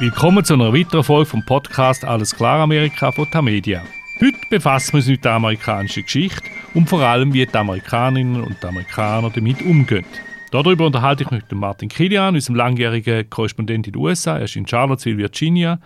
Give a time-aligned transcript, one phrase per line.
[0.00, 3.84] Willkommen zu einer weiteren Folge vom Podcast Alles klar Amerika von Tamedia.
[4.18, 6.42] Heute befassen wir uns mit der amerikanischen Geschichte
[6.72, 10.06] und vor allem, wie die Amerikanerinnen und Amerikaner damit umgehen.
[10.52, 14.38] Darüber unterhalte ich mich mit Martin Kilian, unserem langjährigen Korrespondent in den USA.
[14.38, 15.78] Er ist in Charlottesville, Virginia.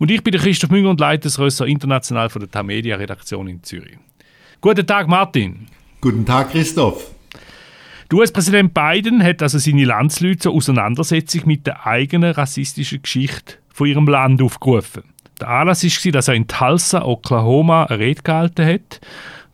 [0.00, 3.62] Und ich bin Christoph Münger und leite das Rösser international von der Tamedia Redaktion in
[3.62, 3.96] Zürich.
[4.60, 5.68] Guten Tag, Martin.
[6.00, 7.12] Guten Tag, Christoph.
[8.18, 14.06] US-Präsident Biden hat also seine Landsleute zur Auseinandersetzung mit der eigenen rassistischen Geschichte von ihrem
[14.06, 15.04] Land aufgerufen.
[15.40, 19.00] Der Anlass war, dass er in Tulsa, Oklahoma, eine Rede gehalten hat.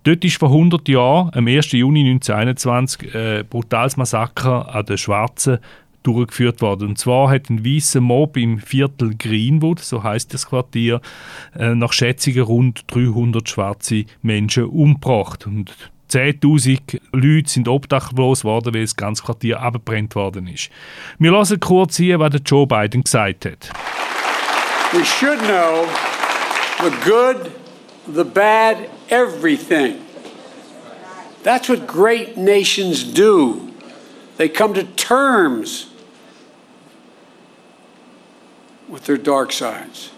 [0.02, 1.72] Dort ist vor 100 Jahren, am 1.
[1.72, 5.58] Juni 1921, ein brutales Massaker an den Schwarzen
[6.02, 6.88] durchgeführt worden.
[6.88, 11.00] Und zwar hat ein weißer Mob im Viertel Greenwood, so heißt das Quartier,
[11.56, 15.46] äh, nach Schätzungen rund 300 schwarze Menschen umgebracht.
[15.46, 20.70] Und 10.000 Leute sind obdachlos weil das ganze Quartier abgebrannt worden ist.
[21.18, 23.70] Wir lassen kurz hier, was Joe Biden gesagt hat.
[24.92, 25.86] We should know
[26.82, 27.50] the good,
[28.06, 29.96] the bad, everything.
[31.42, 33.68] That's what great nations do.
[34.38, 35.88] They come to terms
[38.88, 40.10] with their dark sides.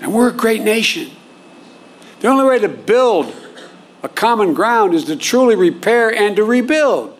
[0.00, 1.10] And we're a great nation.
[2.20, 3.32] The only way to build
[4.02, 7.10] a common ground is to truly repair and to rebuild.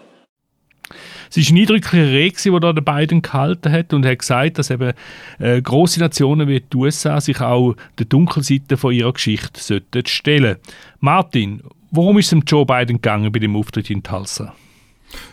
[1.34, 4.68] Es war eine eindrückliche Rede, die da der Biden gehalten hat und hat gesagt, dass
[4.68, 4.92] eben
[5.38, 10.56] äh, große Nationen wie die USA sich auch der Dunkelseite von ihrer Geschichte sollten stellen.
[11.00, 14.52] Martin, worum ist es Joe Biden gegangen bei dem Auftritt in Tulsa?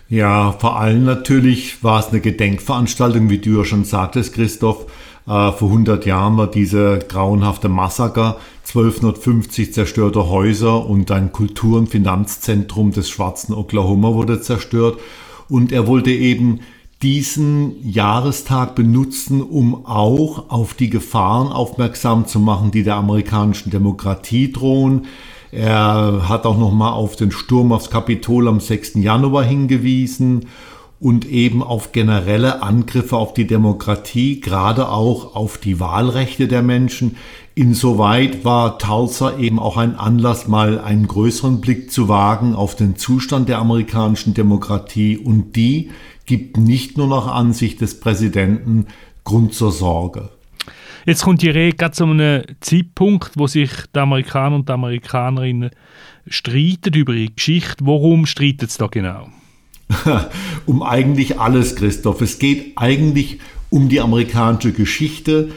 [0.07, 4.85] Ja, vor allem natürlich war es eine Gedenkveranstaltung, wie du ja schon sagtest, Christoph.
[5.29, 11.89] Äh, vor 100 Jahren war dieser grauenhafte Massaker, 1250 zerstörte Häuser und ein Kultur- und
[11.89, 14.99] Finanzzentrum des schwarzen Oklahoma wurde zerstört.
[15.47, 16.61] Und er wollte eben
[17.03, 24.51] diesen Jahrestag benutzen, um auch auf die Gefahren aufmerksam zu machen, die der amerikanischen Demokratie
[24.51, 25.05] drohen.
[25.51, 28.95] Er hat auch nochmal auf den Sturm aufs Kapitol am 6.
[28.95, 30.47] Januar hingewiesen
[30.99, 37.15] und eben auf generelle Angriffe auf die Demokratie, gerade auch auf die Wahlrechte der Menschen.
[37.55, 42.97] Insoweit war Tulsa eben auch ein Anlass, mal einen größeren Blick zu wagen auf den
[42.97, 45.89] Zustand der amerikanischen Demokratie und die
[46.25, 48.87] gibt nicht nur nach Ansicht des Präsidenten
[49.23, 50.29] Grund zur Sorge.
[51.05, 55.71] Jetzt kommt die Rede gerade zu einem Zeitpunkt, wo sich die Amerikaner und die Amerikanerinnen
[56.27, 57.77] streiten über ihre Geschichte.
[57.85, 59.29] Worum streiten sie da genau?
[60.65, 62.21] um eigentlich alles, Christoph.
[62.21, 63.39] Es geht eigentlich
[63.69, 65.51] um die amerikanische Geschichte.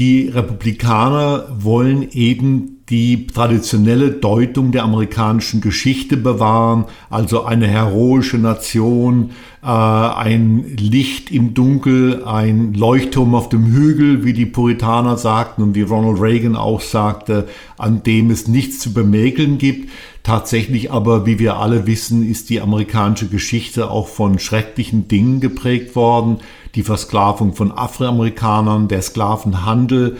[0.00, 9.32] Die Republikaner wollen eben die traditionelle Deutung der amerikanischen Geschichte bewahren, also eine heroische Nation,
[9.62, 15.74] äh, ein Licht im Dunkel, ein Leuchtturm auf dem Hügel, wie die Puritaner sagten und
[15.74, 17.46] wie Ronald Reagan auch sagte,
[17.76, 19.90] an dem es nichts zu bemäkeln gibt.
[20.22, 25.94] Tatsächlich aber, wie wir alle wissen, ist die amerikanische Geschichte auch von schrecklichen Dingen geprägt
[25.94, 26.38] worden.
[26.74, 30.16] Die Versklavung von Afroamerikanern, der Sklavenhandel,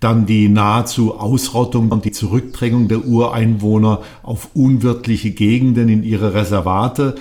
[0.00, 7.14] dann die nahezu Ausrottung und die Zurückdrängung der Ureinwohner auf unwirtliche Gegenden in ihre Reservate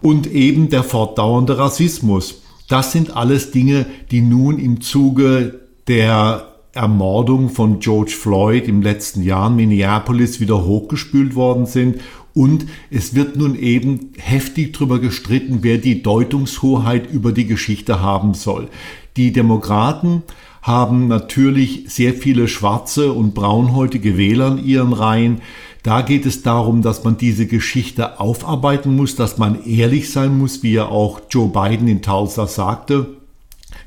[0.00, 2.40] und eben der fortdauernde Rassismus.
[2.68, 9.22] Das sind alles Dinge, die nun im Zuge der Ermordung von George Floyd im letzten
[9.22, 12.00] Jahr in Minneapolis wieder hochgespült worden sind.
[12.34, 18.34] Und es wird nun eben heftig darüber gestritten, wer die Deutungshoheit über die Geschichte haben
[18.34, 18.68] soll.
[19.16, 20.22] Die Demokraten
[20.62, 25.40] haben natürlich sehr viele schwarze und braunhäutige Wähler in ihren Reihen.
[25.82, 30.62] Da geht es darum, dass man diese Geschichte aufarbeiten muss, dass man ehrlich sein muss,
[30.62, 33.16] wie ja auch Joe Biden in Tulsa sagte.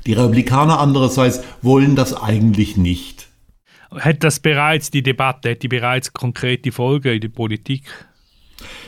[0.06, 3.28] Die Republikaner andererseits wollen das eigentlich nicht.
[3.92, 7.84] Hat das bereits, die Debatte, hat die bereits konkrete Folgen in der Politik?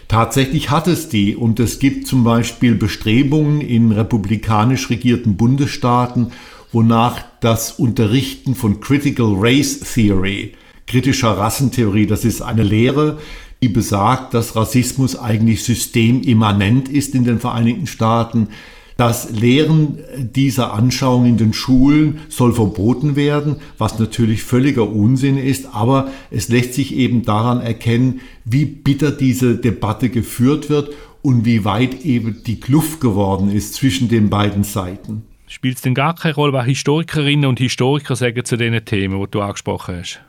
[0.08, 6.32] Tatsächlich hat es die und es gibt zum Beispiel Bestrebungen in republikanisch regierten Bundesstaaten
[6.72, 10.52] wonach das Unterrichten von Critical Race Theory,
[10.86, 13.18] kritischer Rassentheorie, das ist eine Lehre,
[13.62, 18.48] die besagt, dass Rassismus eigentlich systemimmanent ist in den Vereinigten Staaten.
[18.96, 25.74] Das Lehren dieser Anschauung in den Schulen soll verboten werden, was natürlich völliger Unsinn ist,
[25.74, 31.64] aber es lässt sich eben daran erkennen, wie bitter diese Debatte geführt wird und wie
[31.66, 35.24] weit eben die Kluft geworden ist zwischen den beiden Seiten.
[35.46, 39.30] Spielt es denn gar keine Rolle, was Historikerinnen und Historiker sagen zu den Themen, die
[39.30, 40.20] du angesprochen hast?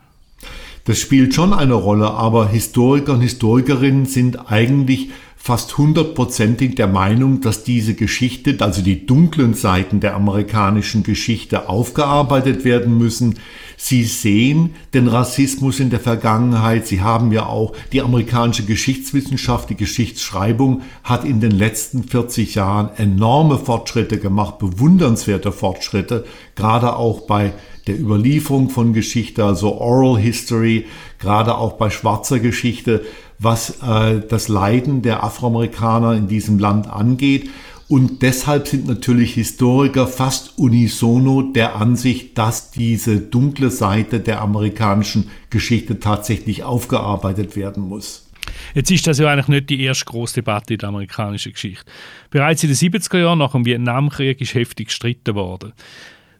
[0.83, 5.09] Das spielt schon eine Rolle, aber Historiker und Historikerinnen sind eigentlich
[5.47, 12.65] fast hundertprozentig der Meinung, dass diese Geschichte, also die dunklen Seiten der amerikanischen Geschichte aufgearbeitet
[12.65, 13.39] werden müssen.
[13.77, 16.85] Sie sehen den Rassismus in der Vergangenheit.
[16.85, 22.89] Sie haben ja auch die amerikanische Geschichtswissenschaft, die Geschichtsschreibung hat in den letzten 40 Jahren
[22.97, 27.53] enorme Fortschritte gemacht, bewundernswerte Fortschritte, gerade auch bei
[27.87, 30.87] der Überlieferung von Geschichte, also Oral History,
[31.19, 33.05] gerade auch bei schwarzer Geschichte,
[33.39, 37.49] was äh, das Leiden der Afroamerikaner in diesem Land angeht.
[37.89, 45.29] Und deshalb sind natürlich Historiker fast unisono der Ansicht, dass diese dunkle Seite der amerikanischen
[45.49, 48.27] Geschichte tatsächlich aufgearbeitet werden muss.
[48.73, 51.85] Jetzt ist das ja eigentlich nicht die erste große Debatte in der amerikanischen Geschichte.
[52.29, 55.73] Bereits in den 70er Jahren nach dem Vietnamkrieg ist heftig gestritten worden.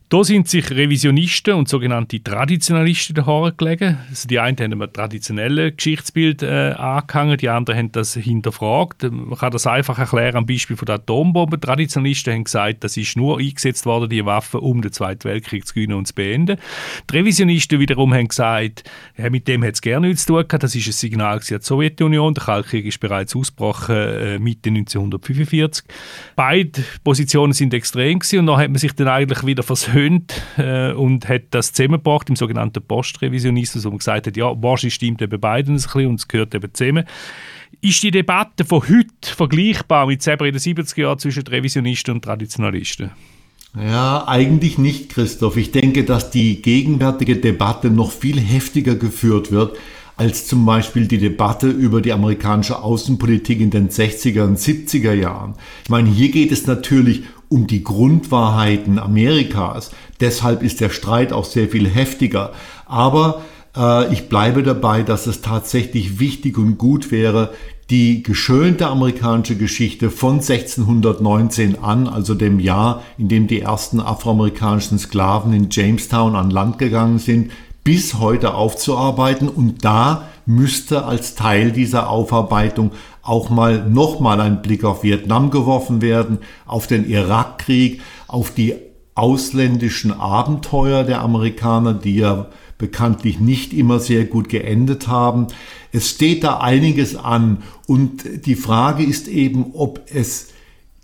[0.09, 3.97] Da sind sich Revisionisten und sogenannte Traditionalisten daher gelegen.
[4.09, 9.03] Also die einen haben ein traditionelles Geschichtsbild äh, angehangen, die anderen haben das hinterfragt.
[9.03, 11.59] Man kann das einfach erklären am Beispiel von der Atombombe.
[11.59, 15.73] Traditionalisten haben gesagt, das ist nur eingesetzt worden, die Waffe, um den Zweiten Weltkrieg zu
[15.73, 16.57] gewinnen und zu beenden.
[17.11, 20.63] Die Revisionisten wiederum haben gesagt, ja, mit dem hat es gerne nichts zu tun gehabt.
[20.63, 22.33] Das ist ein Signal die Sowjetunion.
[22.33, 25.83] Der Kaltkrieg ist bereits ausgebrochen äh, Mitte 1945.
[26.37, 30.41] Beide Positionen sind extrem gewesen und dann hat man sich dann eigentlich wieder versöhnt verhöhnt
[30.57, 35.21] äh, und hat das zusammengebracht im sogenannten Postrevisionismus, wo man gesagt hat, ja, wahrscheinlich stimmt
[35.21, 37.05] eben beiden ein bisschen und es gehört eben zusammen.
[37.81, 42.23] Ist die Debatte von heute vergleichbar mit selber in den 70er Jahren zwischen Revisionisten und
[42.23, 43.11] Traditionalisten?
[43.75, 45.57] Ja, eigentlich nicht, Christoph.
[45.57, 49.77] Ich denke, dass die gegenwärtige Debatte noch viel heftiger geführt wird
[50.15, 55.53] als zum Beispiel die Debatte über die amerikanische Außenpolitik in den 60er und 70er Jahren.
[55.83, 59.91] Ich meine, hier geht es natürlich um die Grundwahrheiten Amerikas.
[60.19, 62.51] Deshalb ist der Streit auch sehr viel heftiger.
[62.85, 63.41] Aber
[63.75, 67.51] äh, ich bleibe dabei, dass es tatsächlich wichtig und gut wäre,
[67.89, 74.99] die geschönte amerikanische Geschichte von 1619 an, also dem Jahr, in dem die ersten afroamerikanischen
[74.99, 77.51] Sklaven in Jamestown an Land gegangen sind,
[77.85, 79.47] bis heute aufzuarbeiten.
[79.47, 82.91] Und da müsste als Teil dieser Aufarbeitung
[83.27, 88.75] auch mal nochmal ein Blick auf Vietnam geworfen werden, auf den Irakkrieg, auf die
[89.15, 92.47] ausländischen Abenteuer der Amerikaner, die ja
[92.77, 95.47] bekanntlich nicht immer sehr gut geendet haben.
[95.91, 100.49] Es steht da einiges an und die Frage ist eben, ob es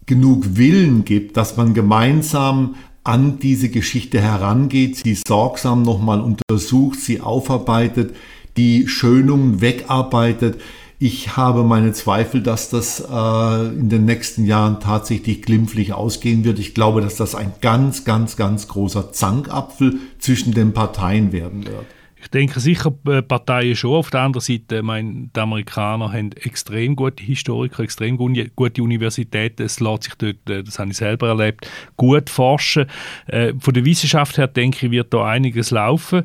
[0.06, 7.20] genug Willen gibt, dass man gemeinsam an diese Geschichte herangeht, sie sorgsam nochmal untersucht, sie
[7.20, 8.16] aufarbeitet,
[8.56, 10.62] die Schönungen wegarbeitet.
[11.06, 16.60] Ich habe meine Zweifel, dass das äh, in den nächsten Jahren tatsächlich glimpflich ausgehen wird.
[16.60, 21.86] Ich glaube, dass das ein ganz, ganz, ganz großer Zankapfel zwischen den Parteien werden wird.
[22.24, 23.96] Ich denke sicher äh, Parteien schon.
[23.96, 29.64] Auf der anderen Seite, meine, die Amerikaner haben extrem gute Historiker, extrem gute Universitäten.
[29.64, 32.86] Es lässt sich dort, äh, das habe ich selber erlebt, gut forschen.
[33.28, 36.24] Äh, von der Wissenschaft her denke ich, wird da einiges laufen.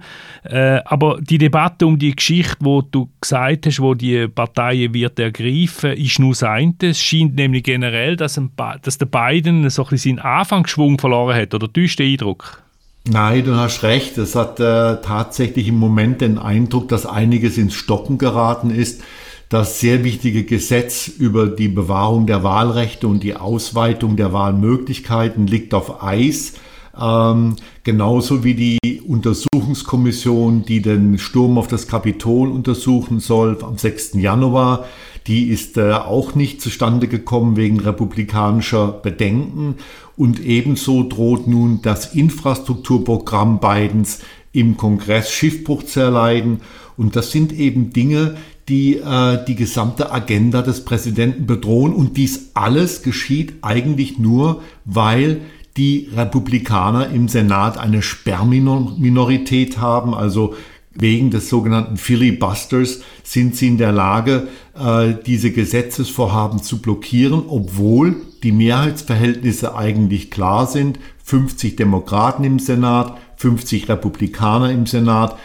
[0.84, 5.92] Aber die Debatte um die Geschichte, wo du gesagt hast, wo die Parteien wird ergreifen,
[5.92, 6.74] ist nur das eine.
[6.80, 8.50] Es scheint nämlich generell, dass, ein,
[8.82, 11.54] dass der Biden so ein bisschen seinen Anfangsschwung verloren hat.
[11.54, 12.62] Oder täuscht der Eindruck?
[13.10, 14.18] Nein, du hast recht.
[14.18, 19.02] Es hat äh, tatsächlich im Moment den Eindruck, dass einiges ins Stocken geraten ist.
[19.48, 25.72] Das sehr wichtige Gesetz über die Bewahrung der Wahlrechte und die Ausweitung der Wahlmöglichkeiten liegt
[25.72, 26.54] auf Eis.
[27.00, 34.14] Ähm, genauso wie die Untersuchungskommission, die den Sturm auf das Kapitol untersuchen soll am 6.
[34.14, 34.84] Januar,
[35.28, 39.76] die ist äh, auch nicht zustande gekommen wegen republikanischer Bedenken.
[40.16, 44.20] Und ebenso droht nun das Infrastrukturprogramm Bidens
[44.52, 46.62] im Kongress Schiffbruch zu erleiden.
[46.96, 48.36] Und das sind eben Dinge,
[48.68, 51.92] die äh, die gesamte Agenda des Präsidenten bedrohen.
[51.92, 55.42] Und dies alles geschieht eigentlich nur, weil
[55.76, 60.54] die Republikaner im Senat eine Sperrminorität haben, also
[60.94, 68.16] wegen des sogenannten Filibusters sind sie in der Lage, äh, diese Gesetzesvorhaben zu blockieren, obwohl
[68.42, 70.98] die Mehrheitsverhältnisse eigentlich klar sind.
[71.24, 75.36] 50 Demokraten im Senat, 50 Republikaner im Senat.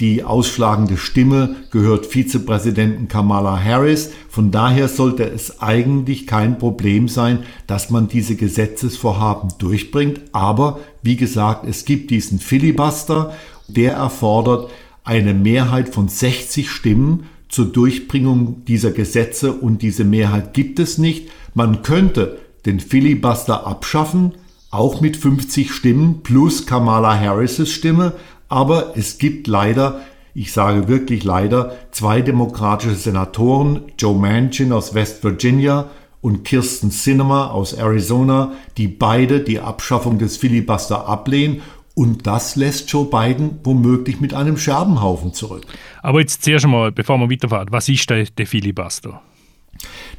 [0.00, 4.10] Die ausschlagende Stimme gehört Vizepräsidenten Kamala Harris.
[4.28, 10.20] Von daher sollte es eigentlich kein Problem sein, dass man diese Gesetzesvorhaben durchbringt.
[10.32, 13.32] Aber wie gesagt, es gibt diesen Filibuster,
[13.68, 14.70] der erfordert
[15.04, 19.52] eine Mehrheit von 60 Stimmen zur Durchbringung dieser Gesetze.
[19.52, 21.30] Und diese Mehrheit gibt es nicht.
[21.54, 24.32] Man könnte den Filibuster abschaffen,
[24.70, 28.14] auch mit 50 Stimmen plus Kamala Harris' Stimme,
[28.48, 30.00] aber es gibt leider
[30.34, 35.90] ich sage wirklich leider, zwei demokratische Senatoren, Joe Manchin aus West Virginia
[36.22, 41.60] und Kirsten Sinema aus Arizona, die beide die Abschaffung des Filibuster ablehnen
[41.94, 45.66] und das lässt Joe Biden womöglich mit einem Scherbenhaufen zurück.
[46.02, 49.20] Aber jetzt zuerst einmal, bevor wir weiterfahren, was ist der, der Filibuster?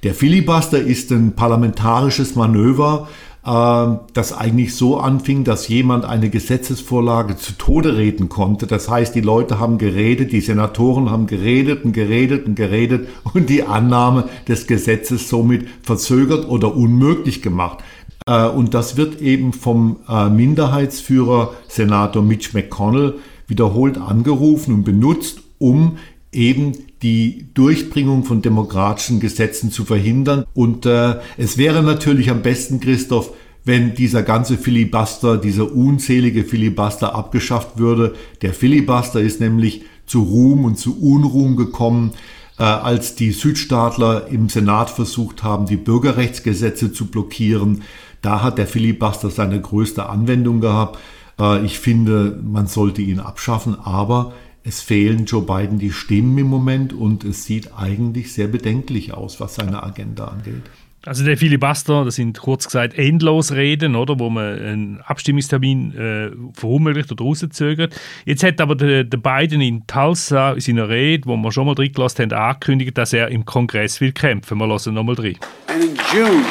[0.04, 3.08] Der Filibuster ist ein parlamentarisches Manöver,
[3.46, 8.68] ähm, das eigentlich so anfing, dass jemand eine Gesetzesvorlage zu Tode reden konnte.
[8.68, 13.50] Das heißt, die Leute haben geredet, die Senatoren haben geredet und geredet und geredet und
[13.50, 17.80] die Annahme des Gesetzes somit verzögert oder unmöglich gemacht.
[18.26, 23.16] Äh, und das wird eben vom äh, Minderheitsführer Senator Mitch McConnell
[23.48, 25.98] wiederholt angerufen und benutzt, um
[26.32, 30.46] eben die Durchbringung von demokratischen Gesetzen zu verhindern.
[30.54, 33.32] Und äh, es wäre natürlich am besten, Christoph,
[33.66, 38.16] wenn dieser ganze Filibuster, dieser unzählige Filibuster abgeschafft würde.
[38.42, 42.12] Der Filibuster ist nämlich zu Ruhm und zu Unruhm gekommen,
[42.60, 47.84] äh, als die Südstaatler im Senat versucht haben, die Bürgerrechtsgesetze zu blockieren.
[48.24, 50.98] Da hat der Filibuster seine größte Anwendung gehabt.
[51.40, 56.48] Äh, ich finde, man sollte ihn abschaffen, aber es fehlen Joe Biden die Stimmen im
[56.48, 60.64] Moment und es sieht eigentlich sehr bedenklich aus, was seine Agenda angeht.
[61.06, 67.12] Also der Filibuster, das sind kurz gesagt Endlosreden, oder, wo man einen Abstimmungstermin äh, verunmöglicht
[67.12, 67.94] oder rauszögert.
[68.24, 71.76] Jetzt hat aber der, der Biden in Tulsa in seiner Rede, wo wir schon mal
[71.76, 74.58] drin gelassen haben, angekündigt, dass er im Kongress will kämpfen.
[74.60, 75.36] Wir lassen nochmal drin.
[75.68, 76.46] And in June,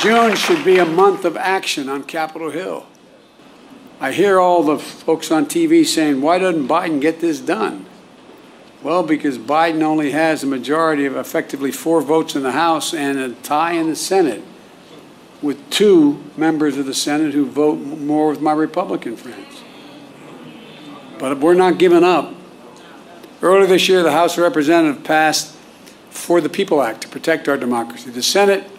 [0.00, 2.86] June should be a month of action on Capitol Hill.
[4.00, 7.84] I hear all the folks on TV saying, why doesn't Biden get this done?
[8.80, 13.18] Well, because Biden only has a majority of effectively four votes in the House and
[13.18, 14.44] a tie in the Senate,
[15.42, 19.62] with two members of the Senate who vote more with my Republican friends.
[21.18, 22.34] But we're not giving up.
[23.42, 25.56] Earlier this year, the House of Representatives passed
[26.10, 28.10] For the People Act to protect our democracy.
[28.10, 28.70] The Senate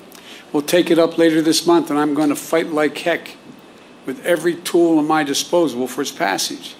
[0.53, 3.35] will take it up later this month, and I'm going to fight like heck
[4.05, 6.75] with every tool at my disposal for its passage.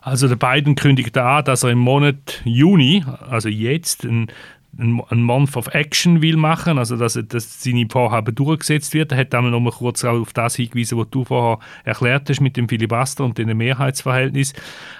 [0.00, 4.30] Also der Biden kündigt an, dass er im Monat Juni, also jetzt, ein,
[4.78, 9.12] ein Month of Action will machen, also dass, dass seine Vorhaben durchgesetzt wird.
[9.12, 12.56] Er hat einmal noch mal kurz auf das hingewiesen, was du vorher erklärt hast mit
[12.56, 14.52] dem Filibuster und dem Mehrheitsverhältnis.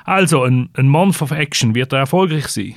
[0.05, 2.75] Also ein, ein Month of Action, wird er erfolgreich sein?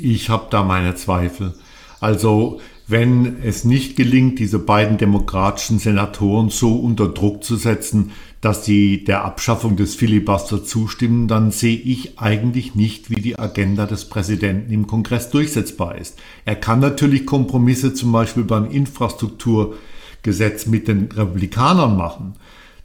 [0.00, 1.54] Ich habe da meine Zweifel.
[2.00, 8.10] Also wenn es nicht gelingt, diese beiden demokratischen Senatoren so unter Druck zu setzen,
[8.40, 13.86] dass sie der Abschaffung des Filibuster zustimmen, dann sehe ich eigentlich nicht, wie die Agenda
[13.86, 16.18] des Präsidenten im Kongress durchsetzbar ist.
[16.44, 22.34] Er kann natürlich Kompromisse zum Beispiel beim Infrastrukturgesetz mit den Republikanern machen.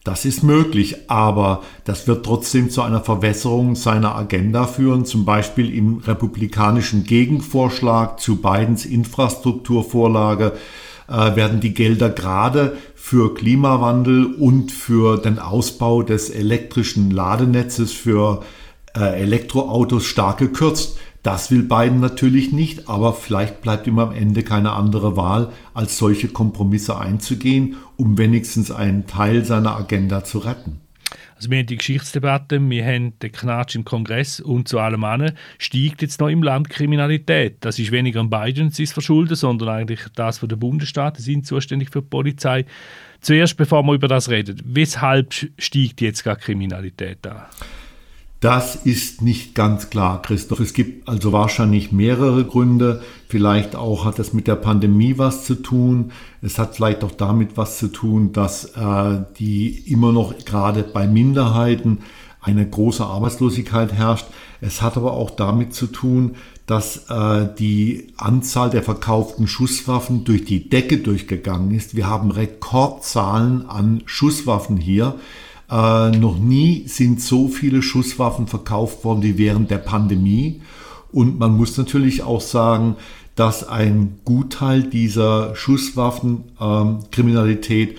[0.07, 5.03] Das ist möglich, aber das wird trotzdem zu einer Verwässerung seiner Agenda führen.
[5.03, 10.53] Zum Beispiel im republikanischen Gegenvorschlag zu Bidens Infrastrukturvorlage
[11.09, 18.43] äh, werden die Gelder gerade für Klimawandel und für den Ausbau des elektrischen Ladenetzes für
[18.95, 20.97] äh, Elektroautos stark gekürzt.
[21.27, 25.97] Das will Biden natürlich nicht, aber vielleicht bleibt ihm am Ende keine andere Wahl, als
[25.97, 30.79] solche Kompromisse einzugehen, um wenigstens einen Teil seiner Agenda zu retten.
[31.35, 35.33] Also wir haben die Geschichtsdebatte, wir haben den Knatsch im Kongress und zu allem anderen
[35.57, 37.57] steigt jetzt noch im Land Kriminalität.
[37.59, 41.89] Das ist weniger an Biden sein Verschulden, sondern eigentlich das von den Bundesstaaten sind zuständig
[41.89, 42.63] für die Polizei.
[43.19, 47.41] Zuerst, bevor wir über das reden, weshalb steigt jetzt gar Kriminalität an?
[48.39, 50.59] Das ist nicht ganz klar, Christoph.
[50.59, 53.01] Es gibt also wahrscheinlich mehrere Gründe.
[53.29, 56.11] Vielleicht auch hat es mit der Pandemie was zu tun.
[56.43, 61.07] Es hat vielleicht auch damit was zu tun, dass äh, die immer noch gerade bei
[61.07, 61.99] Minderheiten
[62.39, 64.27] eine große Arbeitslosigkeit herrscht.
[64.61, 66.35] Es hat aber auch damit zu tun,
[66.67, 71.95] dass äh, die Anzahl der verkauften Schusswaffen durch die Decke durchgegangen ist.
[71.95, 75.15] Wir haben Rekordzahlen an Schusswaffen hier.
[75.69, 80.61] Äh, noch nie sind so viele Schusswaffen verkauft worden wie während der Pandemie.
[81.11, 82.95] Und man muss natürlich auch sagen,
[83.35, 87.97] dass ein Gutteil dieser Schusswaffenkriminalität ähm,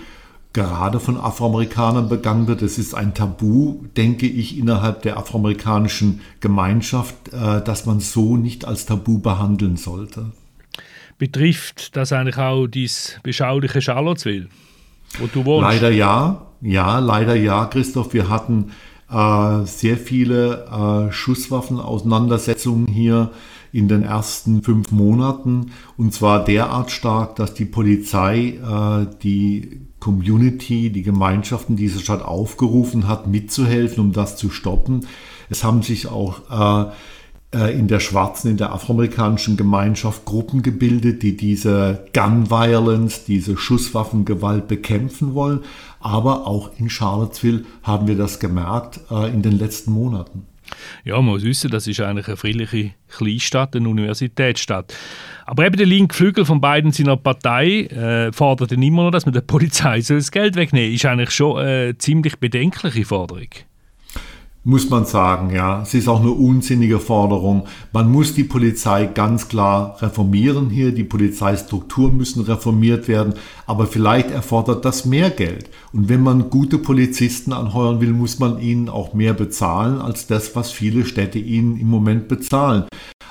[0.51, 2.61] gerade von Afroamerikanern begangen wird.
[2.61, 8.65] Es ist ein Tabu, denke ich, innerhalb der afroamerikanischen Gemeinschaft, äh, dass man so nicht
[8.65, 10.31] als Tabu behandeln sollte.
[11.17, 14.47] Betrifft das eigentlich auch dieses beschauliche Charlottesville,
[15.19, 15.69] wo du wohnst?
[15.69, 16.48] Leider ja.
[16.61, 18.13] Ja, leider ja, Christoph.
[18.13, 18.71] Wir hatten
[19.09, 23.31] äh, sehr viele äh, Schusswaffenauseinandersetzungen hier
[23.71, 30.89] in den ersten fünf Monaten und zwar derart stark, dass die Polizei äh, die Community,
[30.89, 35.05] die Gemeinschaften dieser Stadt aufgerufen hat, mitzuhelfen, um das zu stoppen.
[35.49, 36.91] Es haben sich auch äh,
[37.51, 44.67] in der schwarzen, in der afroamerikanischen Gemeinschaft Gruppen gebildet, die diese Gun Violence, diese Schusswaffengewalt
[44.67, 45.61] bekämpfen wollen.
[45.99, 50.45] Aber auch in Charlottesville haben wir das gemerkt äh, in den letzten Monaten.
[51.03, 54.93] Ja, man muss wissen, das ist eigentlich eine friedliche Kleinstadt, eine Universitätsstadt.
[55.45, 59.33] Aber eben der linke Flügel von beiden seiner Partei äh, fordert immer noch, dass man
[59.33, 60.95] der Polizei so das Geld wegnehmen soll.
[60.95, 63.47] Ist eigentlich schon eine ziemlich bedenkliche Forderung
[64.63, 65.81] muss man sagen, ja.
[65.81, 67.65] Es ist auch eine unsinnige Forderung.
[67.93, 70.91] Man muss die Polizei ganz klar reformieren hier.
[70.91, 73.35] Die Polizeistrukturen müssen reformiert werden.
[73.65, 75.69] Aber vielleicht erfordert das mehr Geld.
[75.93, 80.55] Und wenn man gute Polizisten anheuern will, muss man ihnen auch mehr bezahlen als das,
[80.55, 82.83] was viele Städte ihnen im Moment bezahlen.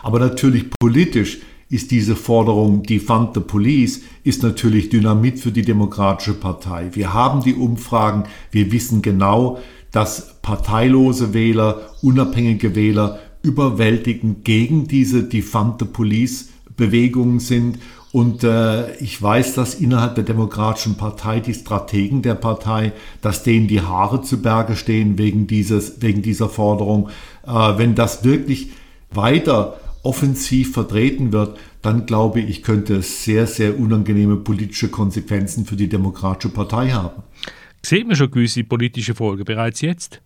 [0.02, 1.38] Aber natürlich politisch
[1.70, 6.90] ist diese Forderung Defund the Police, ist natürlich Dynamit für die Demokratische Partei.
[6.92, 9.58] Wir haben die Umfragen, wir wissen genau,
[9.92, 17.78] dass parteilose Wähler, unabhängige Wähler überwältigend gegen diese Defund the Police Bewegungen sind.
[18.10, 23.68] Und äh, ich weiß, dass innerhalb der Demokratischen Partei die Strategen der Partei, dass denen
[23.68, 27.10] die Haare zu Berge stehen wegen, dieses, wegen dieser Forderung.
[27.46, 28.70] Äh, wenn das wirklich
[29.10, 35.76] weiter offensiv vertreten wird, dann glaube ich, könnte es sehr, sehr unangenehme politische Konsequenzen für
[35.76, 37.22] die Demokratische Partei haben.
[37.84, 40.20] Sieht man schon gewisse politische Folgen bereits jetzt?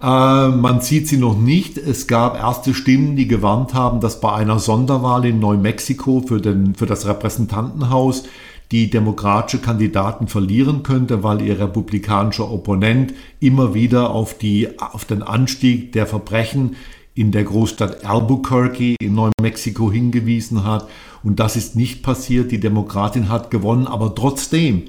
[0.00, 1.78] Äh, man sieht sie noch nicht.
[1.78, 6.74] Es gab erste Stimmen, die gewarnt haben, dass bei einer Sonderwahl in Neumexiko für, den,
[6.74, 8.24] für das Repräsentantenhaus
[8.70, 15.22] die demokratische Kandidaten verlieren könnte, weil ihr republikanischer Opponent immer wieder auf, die, auf den
[15.22, 16.76] Anstieg der Verbrechen
[17.14, 20.88] in der Großstadt Albuquerque in Neumexiko hingewiesen hat.
[21.22, 22.50] Und das ist nicht passiert.
[22.50, 24.84] Die Demokratin hat gewonnen, aber trotzdem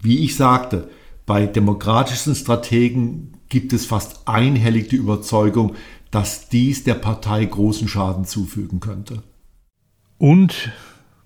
[0.00, 0.88] wie ich sagte,
[1.26, 5.74] bei demokratischen Strategen gibt es fast einhellig die Überzeugung,
[6.10, 9.22] dass dies der Partei großen Schaden zufügen könnte.
[10.18, 10.70] Und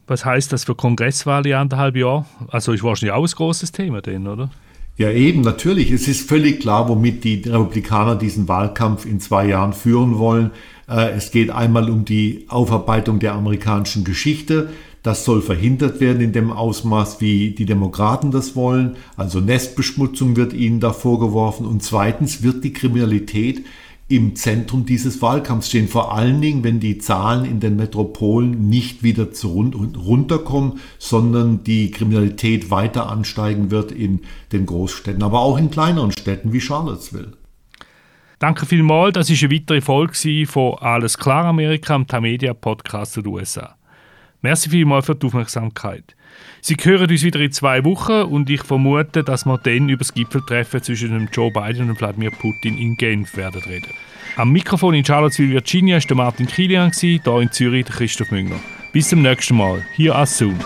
[0.06, 2.26] was heißt das für Kongresswahlen in anderthalb Jahren?
[2.48, 4.50] Also ist wahrscheinlich auch ein großes Thema denn, oder?
[4.98, 5.90] Ja, eben, natürlich.
[5.90, 10.52] Es ist völlig klar, womit die Republikaner diesen Wahlkampf in zwei Jahren führen wollen.
[10.88, 14.70] Äh, es geht einmal um die Aufarbeitung der amerikanischen Geschichte.
[15.02, 18.96] Das soll verhindert werden in dem Ausmaß, wie die Demokraten das wollen.
[19.18, 21.66] Also Nestbeschmutzung wird ihnen da vorgeworfen.
[21.66, 23.64] Und zweitens wird die Kriminalität
[24.08, 25.88] im Zentrum dieses Wahlkampfs stehen.
[25.88, 31.64] Vor allen Dingen, wenn die Zahlen in den Metropolen nicht wieder zu run runterkommen, sondern
[31.64, 34.20] die Kriminalität weiter ansteigen wird in
[34.52, 37.32] den Großstädten, aber auch in kleineren Städten wie Charlottesville.
[38.38, 39.14] Danke vielmals.
[39.14, 43.76] Das ist eine weitere Folge von Alles klar Amerika, am Tamedia Podcast der USA.
[44.42, 46.15] Merci vielmals für die Aufmerksamkeit.
[46.60, 50.12] Sie hören uns wieder in zwei Wochen und ich vermute, dass wir dann über das
[50.12, 53.92] Gipfeltreffen zwischen Joe Biden und Wladimir Putin in Genf werden reden.
[54.36, 58.60] Am Mikrofon in Charlottesville, Virginia, war Martin Kilian, hier in Zürich Christoph Münger.
[58.92, 59.84] Bis zum nächsten Mal.
[59.94, 60.58] Hier as Zoom.